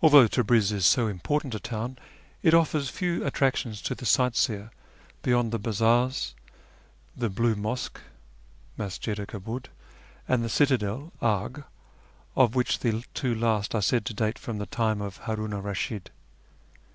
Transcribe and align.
Although 0.00 0.26
Tabriz 0.28 0.72
is 0.72 0.86
so 0.86 1.06
important 1.06 1.54
a 1.54 1.60
town, 1.60 1.98
it 2.42 2.54
offers 2.54 2.88
few 2.88 3.26
attractions 3.26 3.82
to 3.82 3.94
the 3.94 4.06
sight 4.06 4.36
seer 4.36 4.70
beyond 5.20 5.52
the 5.52 5.58
bazaars, 5.58 6.34
the" 7.14 7.28
Blue 7.28 7.54
Mosque" 7.54 8.00
{Masjid 8.78 9.20
i 9.20 9.26
Kabud), 9.26 9.66
and 10.26 10.42
the 10.42 10.48
citadel 10.48 11.12
(Arg), 11.20 11.62
of 12.34 12.54
which 12.54 12.78
the 12.78 13.04
two 13.12 13.34
last 13.34 13.74
are 13.74 13.82
said 13.82 14.06
to 14.06 14.14
date 14.14 14.38
from 14.38 14.56
the 14.56 14.64
time 14.64 15.02
of 15.02 15.20
Haninu 15.24 15.62
'r 15.62 15.72
Eashid. 15.74 16.06